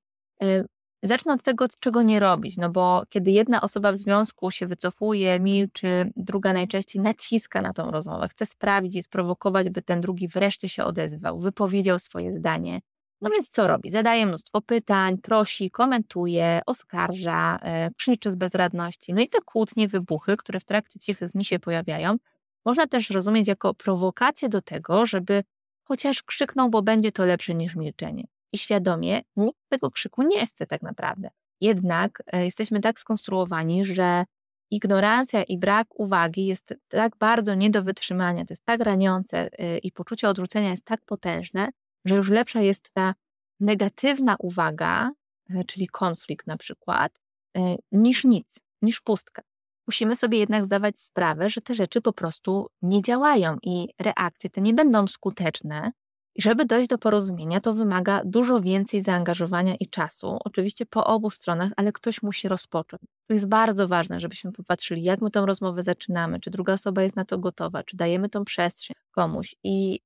Zacznę 1.03 1.33
od 1.33 1.43
tego, 1.43 1.65
czego 1.79 2.01
nie 2.01 2.19
robić, 2.19 2.57
no 2.57 2.69
bo 2.69 3.03
kiedy 3.09 3.31
jedna 3.31 3.61
osoba 3.61 3.91
w 3.91 3.97
związku 3.97 4.51
się 4.51 4.67
wycofuje, 4.67 5.39
milczy, 5.39 6.11
druga 6.15 6.53
najczęściej 6.53 7.01
naciska 7.01 7.61
na 7.61 7.73
tą 7.73 7.91
rozmowę, 7.91 8.27
chce 8.27 8.45
sprawić 8.45 8.95
i 8.95 9.03
sprowokować, 9.03 9.69
by 9.69 9.81
ten 9.81 10.01
drugi 10.01 10.27
wreszcie 10.27 10.69
się 10.69 10.83
odezwał, 10.83 11.39
wypowiedział 11.39 11.99
swoje 11.99 12.33
zdanie. 12.33 12.79
No 13.21 13.29
więc 13.29 13.49
co 13.49 13.67
robi? 13.67 13.91
Zadaje 13.91 14.25
mnóstwo 14.25 14.61
pytań, 14.61 15.17
prosi, 15.17 15.71
komentuje, 15.71 16.61
oskarża, 16.65 17.59
e, 17.61 17.89
krzyczy 17.97 18.31
z 18.31 18.35
bezradności. 18.35 19.13
No 19.13 19.21
i 19.21 19.29
te 19.29 19.37
kłótnie, 19.45 19.87
wybuchy, 19.87 20.37
które 20.37 20.59
w 20.59 20.65
trakcie 20.65 20.99
cichych 20.99 21.31
dni 21.31 21.45
się 21.45 21.59
pojawiają, 21.59 22.15
można 22.65 22.87
też 22.87 23.09
rozumieć 23.09 23.47
jako 23.47 23.73
prowokację 23.73 24.49
do 24.49 24.61
tego, 24.61 25.05
żeby 25.05 25.43
chociaż 25.83 26.23
krzyknął, 26.23 26.69
bo 26.69 26.81
będzie 26.81 27.11
to 27.11 27.25
lepsze 27.25 27.55
niż 27.55 27.75
milczenie 27.75 28.23
i 28.53 28.57
świadomie 28.57 29.21
nikt 29.35 29.59
tego 29.69 29.91
krzyku 29.91 30.21
nie 30.23 30.45
chce 30.45 30.65
tak 30.65 30.81
naprawdę. 30.81 31.29
Jednak 31.61 32.23
e, 32.27 32.45
jesteśmy 32.45 32.79
tak 32.79 32.99
skonstruowani, 32.99 33.85
że 33.85 34.25
ignorancja 34.71 35.43
i 35.43 35.57
brak 35.57 35.99
uwagi 35.99 36.45
jest 36.45 36.73
tak 36.87 37.17
bardzo 37.17 37.55
nie 37.55 37.69
do 37.69 37.83
wytrzymania, 37.83 38.45
to 38.45 38.53
jest 38.53 38.65
tak 38.65 38.81
raniące 38.81 39.49
e, 39.59 39.77
i 39.77 39.91
poczucie 39.91 40.29
odrzucenia 40.29 40.71
jest 40.71 40.85
tak 40.85 41.05
potężne, 41.05 41.69
że 42.05 42.15
już 42.15 42.29
lepsza 42.29 42.61
jest 42.61 42.89
ta 42.93 43.13
negatywna 43.59 44.35
uwaga, 44.39 45.11
e, 45.49 45.63
czyli 45.63 45.87
konflikt 45.87 46.47
na 46.47 46.57
przykład, 46.57 47.19
niż 47.91 48.23
nic, 48.23 48.59
niż 48.81 49.01
pustka. 49.01 49.41
Musimy 49.87 50.15
sobie 50.15 50.39
jednak 50.39 50.65
zdawać 50.65 50.99
sprawę, 50.99 51.49
że 51.49 51.61
te 51.61 51.75
rzeczy 51.75 52.01
po 52.01 52.13
prostu 52.13 52.67
nie 52.81 53.01
działają 53.01 53.57
i 53.63 53.87
reakcje 53.99 54.49
te 54.49 54.61
nie 54.61 54.73
będą 54.73 55.07
skuteczne, 55.07 55.91
I 56.39 56.41
żeby 56.41 56.65
dojść 56.65 56.89
do 56.89 56.97
porozumienia, 56.97 57.59
to 57.59 57.73
wymaga 57.73 58.21
dużo 58.25 58.61
więcej 58.61 59.03
zaangażowania 59.03 59.75
i 59.79 59.87
czasu, 59.87 60.37
oczywiście 60.45 60.85
po 60.85 61.05
obu 61.05 61.29
stronach, 61.29 61.71
ale 61.77 61.91
ktoś 61.91 62.23
musi 62.23 62.47
rozpocząć. 62.47 63.01
To 63.27 63.33
jest 63.33 63.47
bardzo 63.47 63.87
ważne, 63.87 64.19
żebyśmy 64.19 64.51
popatrzyli, 64.51 65.03
jak 65.03 65.21
my 65.21 65.31
tą 65.31 65.45
rozmowę 65.45 65.83
zaczynamy, 65.83 66.39
czy 66.39 66.49
druga 66.49 66.73
osoba 66.73 67.03
jest 67.03 67.15
na 67.15 67.25
to 67.25 67.39
gotowa, 67.39 67.83
czy 67.83 67.97
dajemy 67.97 68.29
tą 68.29 68.45
przestrzeń 68.45 68.93
komuś. 69.11 69.55
I 69.63 69.99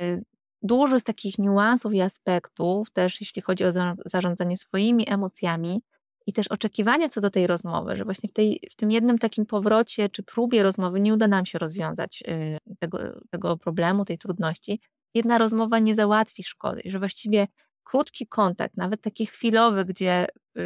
yy, 0.00 0.22
dużo 0.62 0.94
jest 0.94 1.06
takich 1.06 1.38
niuansów 1.38 1.94
i 1.94 2.00
aspektów, 2.00 2.90
też 2.90 3.20
jeśli 3.20 3.42
chodzi 3.42 3.64
o 3.64 3.72
zarządzanie 4.06 4.58
swoimi 4.58 5.10
emocjami 5.10 5.82
i 6.26 6.32
też 6.32 6.48
oczekiwania 6.48 7.08
co 7.08 7.20
do 7.20 7.30
tej 7.30 7.46
rozmowy, 7.46 7.96
że 7.96 8.04
właśnie 8.04 8.28
w, 8.28 8.32
tej, 8.32 8.60
w 8.70 8.76
tym 8.76 8.90
jednym 8.90 9.18
takim 9.18 9.46
powrocie 9.46 10.08
czy 10.08 10.22
próbie 10.22 10.62
rozmowy 10.62 11.00
nie 11.00 11.14
uda 11.14 11.28
nam 11.28 11.46
się 11.46 11.58
rozwiązać 11.58 12.22
yy, 12.26 12.76
tego, 12.78 12.98
tego 13.30 13.56
problemu, 13.56 14.04
tej 14.04 14.18
trudności, 14.18 14.80
jedna 15.16 15.38
rozmowa 15.38 15.78
nie 15.78 15.94
załatwi 15.94 16.42
szkody, 16.42 16.82
że 16.84 16.98
właściwie 16.98 17.46
krótki 17.84 18.26
kontakt, 18.26 18.76
nawet 18.76 19.00
taki 19.00 19.26
chwilowy, 19.26 19.84
gdzie 19.84 20.26
y, 20.28 20.62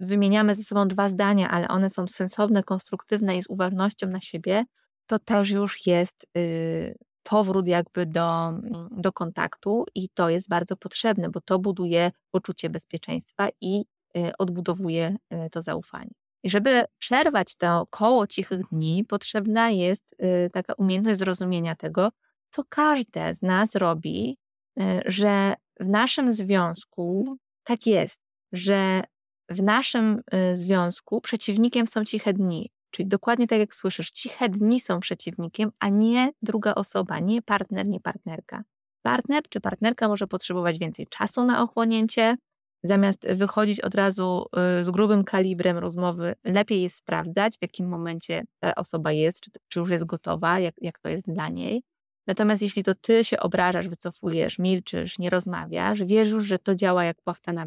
wymieniamy 0.00 0.54
ze 0.54 0.62
sobą 0.62 0.88
dwa 0.88 1.08
zdania, 1.08 1.50
ale 1.50 1.68
one 1.68 1.90
są 1.90 2.08
sensowne, 2.08 2.62
konstruktywne 2.62 3.36
i 3.36 3.42
z 3.42 3.46
uważnością 3.46 4.06
na 4.06 4.20
siebie, 4.20 4.64
to 5.06 5.18
też 5.18 5.50
już 5.50 5.86
jest 5.86 6.26
y, 6.38 6.98
powrót 7.22 7.66
jakby 7.66 8.06
do, 8.06 8.52
do 8.90 9.12
kontaktu 9.12 9.84
i 9.94 10.08
to 10.08 10.28
jest 10.28 10.48
bardzo 10.48 10.76
potrzebne, 10.76 11.30
bo 11.30 11.40
to 11.40 11.58
buduje 11.58 12.10
poczucie 12.30 12.70
bezpieczeństwa 12.70 13.48
i 13.60 13.84
y, 14.16 14.32
odbudowuje 14.38 15.16
to 15.50 15.62
zaufanie. 15.62 16.10
I 16.42 16.50
żeby 16.50 16.84
przerwać 16.98 17.56
to 17.56 17.86
koło 17.90 18.26
cichych 18.26 18.68
dni, 18.68 19.04
potrzebna 19.04 19.70
jest 19.70 20.16
taka 20.52 20.74
umiejętność 20.74 21.18
zrozumienia 21.18 21.74
tego, 21.74 22.10
co 22.50 22.64
każde 22.68 23.34
z 23.34 23.42
nas 23.42 23.74
robi, 23.74 24.36
e, 24.80 25.00
że 25.06 25.54
w 25.80 25.88
naszym 25.88 26.32
związku 26.32 27.36
tak 27.64 27.86
jest, 27.86 28.20
że 28.52 29.02
w 29.48 29.62
naszym 29.62 30.20
e, 30.32 30.56
związku 30.56 31.20
przeciwnikiem 31.20 31.86
są 31.86 32.04
ciche 32.04 32.32
dni. 32.32 32.70
Czyli 32.90 33.08
dokładnie 33.08 33.46
tak 33.46 33.58
jak 33.58 33.74
słyszysz, 33.74 34.10
ciche 34.10 34.48
dni 34.48 34.80
są 34.80 35.00
przeciwnikiem, 35.00 35.70
a 35.78 35.88
nie 35.88 36.30
druga 36.42 36.74
osoba, 36.74 37.18
nie 37.20 37.42
partner, 37.42 37.86
nie 37.86 38.00
partnerka. 38.00 38.62
Partner 39.02 39.42
czy 39.48 39.60
partnerka 39.60 40.08
może 40.08 40.26
potrzebować 40.26 40.78
więcej 40.78 41.06
czasu 41.06 41.44
na 41.44 41.62
ochłonięcie. 41.62 42.36
Zamiast 42.82 43.28
wychodzić 43.28 43.80
od 43.80 43.94
razu 43.94 44.46
e, 44.56 44.84
z 44.84 44.90
grubym 44.90 45.24
kalibrem 45.24 45.78
rozmowy, 45.78 46.34
lepiej 46.44 46.82
jest 46.82 46.96
sprawdzać, 46.96 47.58
w 47.58 47.62
jakim 47.62 47.88
momencie 47.88 48.44
ta 48.60 48.74
osoba 48.74 49.12
jest, 49.12 49.40
czy, 49.40 49.50
czy 49.68 49.80
już 49.80 49.90
jest 49.90 50.04
gotowa, 50.04 50.60
jak, 50.60 50.74
jak 50.80 50.98
to 50.98 51.08
jest 51.08 51.26
dla 51.26 51.48
niej. 51.48 51.82
Natomiast 52.28 52.62
jeśli 52.62 52.82
to 52.82 52.94
ty 52.94 53.24
się 53.24 53.40
obrażasz, 53.40 53.88
wycofujesz, 53.88 54.58
milczysz, 54.58 55.18
nie 55.18 55.30
rozmawiasz, 55.30 56.04
wiesz 56.04 56.30
już, 56.30 56.44
że 56.44 56.58
to 56.58 56.74
działa 56.74 57.04
jak 57.04 57.22
płachta 57.22 57.52
na 57.52 57.66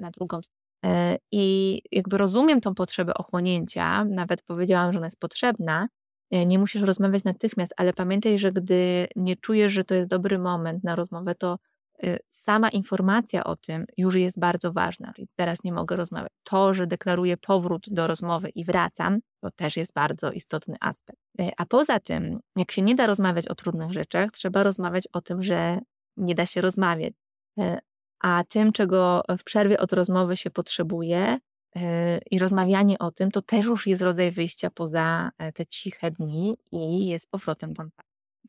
na 0.00 0.10
drugą 0.10 0.40
stronę. 0.42 0.64
I 1.32 1.82
jakby 1.92 2.18
rozumiem 2.18 2.60
tą 2.60 2.74
potrzebę 2.74 3.14
ochłonięcia, 3.14 4.04
nawet 4.04 4.42
powiedziałam, 4.42 4.92
że 4.92 4.98
ona 4.98 5.06
jest 5.06 5.20
potrzebna, 5.20 5.88
e, 6.30 6.46
nie 6.46 6.58
musisz 6.58 6.82
rozmawiać 6.82 7.24
natychmiast, 7.24 7.74
ale 7.76 7.92
pamiętaj, 7.92 8.38
że 8.38 8.52
gdy 8.52 9.06
nie 9.16 9.36
czujesz, 9.36 9.72
że 9.72 9.84
to 9.84 9.94
jest 9.94 10.08
dobry 10.08 10.38
moment 10.38 10.84
na 10.84 10.96
rozmowę, 10.96 11.34
to 11.34 11.58
sama 12.30 12.68
informacja 12.68 13.44
o 13.44 13.56
tym 13.56 13.84
już 13.96 14.14
jest 14.14 14.38
bardzo 14.38 14.72
ważna. 14.72 15.12
Teraz 15.36 15.64
nie 15.64 15.72
mogę 15.72 15.96
rozmawiać. 15.96 16.32
To, 16.42 16.74
że 16.74 16.86
deklaruję 16.86 17.36
powrót 17.36 17.86
do 17.90 18.06
rozmowy 18.06 18.48
i 18.48 18.64
wracam, 18.64 19.18
to 19.40 19.50
też 19.50 19.76
jest 19.76 19.94
bardzo 19.94 20.32
istotny 20.32 20.76
aspekt. 20.80 21.20
Y, 21.40 21.50
a 21.56 21.66
poza 21.66 22.00
tym, 22.00 22.40
jak 22.56 22.72
się 22.72 22.82
nie 22.82 22.94
da 22.94 23.06
rozmawiać 23.06 23.48
o 23.48 23.54
trudnych 23.54 23.92
rzeczach, 23.92 24.30
trzeba 24.30 24.62
rozmawiać 24.62 25.08
o 25.12 25.20
tym, 25.20 25.42
że 25.42 25.78
nie 26.16 26.34
da 26.34 26.46
się 26.46 26.60
rozmawiać. 26.60 27.12
Y, 27.60 27.78
a 28.20 28.44
tym, 28.48 28.72
czego 28.72 29.22
w 29.38 29.44
przerwie 29.44 29.78
od 29.78 29.92
rozmowy 29.92 30.36
się 30.36 30.50
potrzebuje, 30.50 31.38
i 32.30 32.38
rozmawianie 32.38 32.98
o 32.98 33.10
tym, 33.10 33.30
to 33.30 33.42
też 33.42 33.66
już 33.66 33.86
jest 33.86 34.02
rodzaj 34.02 34.32
wyjścia 34.32 34.70
poza 34.70 35.30
e, 35.38 35.52
te 35.52 35.66
ciche 35.66 36.10
dni 36.10 36.56
i 36.72 37.06
jest 37.06 37.30
powrotem 37.30 37.72
do 37.72 37.84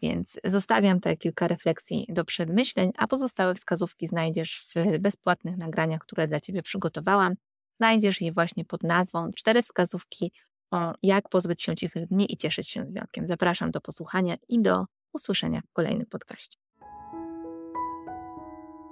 więc 0.02 0.40
zostawiam 0.44 1.00
te 1.00 1.18
kilka 1.18 1.48
refleksji 1.48 2.06
do 2.10 2.26
przemyśleń, 2.26 2.92
a 2.98 3.08
pozostałe 3.08 3.56
wskazówki 3.56 4.08
znajdziesz 4.08 4.66
w 4.76 5.00
bezpłatnych 5.00 5.58
nagraniach, 5.58 6.02
które 6.02 6.28
dla 6.28 6.40
Ciebie 6.40 6.64
przygotowałam. 6.64 7.34
Znajdziesz 7.80 8.22
je 8.22 8.32
właśnie 8.32 8.66
pod 8.66 8.84
nazwą 8.84 9.32
Cztery 9.36 9.64
wskazówki 9.64 10.32
o 10.72 10.94
jak 11.04 11.30
pozbyć 11.30 11.62
się 11.62 11.76
cichych 11.76 12.08
dni 12.08 12.34
i 12.34 12.38
cieszyć 12.38 12.70
się 12.70 12.88
związkiem. 12.88 13.28
Zapraszam 13.28 13.72
do 13.72 13.82
posłuchania 13.82 14.36
i 14.50 14.62
do 14.62 14.86
usłyszenia 15.14 15.62
w 15.70 15.74
kolejnym 15.74 16.06
podcaście. 16.06 16.58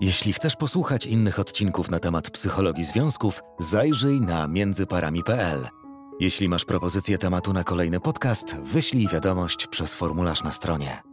Jeśli 0.01 0.33
chcesz 0.33 0.55
posłuchać 0.55 1.05
innych 1.05 1.39
odcinków 1.39 1.91
na 1.91 1.99
temat 1.99 2.29
psychologii 2.29 2.83
związków, 2.83 3.41
zajrzyj 3.59 4.21
na 4.21 4.47
międzyparami.pl. 4.47 5.83
Jeśli 6.19 6.49
masz 6.49 6.65
propozycję 6.65 7.17
tematu 7.17 7.54
na 7.54 7.63
kolejny 7.63 7.99
podcast, 7.99 8.56
wyślij 8.56 9.08
wiadomość 9.08 9.67
przez 9.67 9.93
formularz 9.93 10.43
na 10.43 10.52
stronie. 10.52 11.12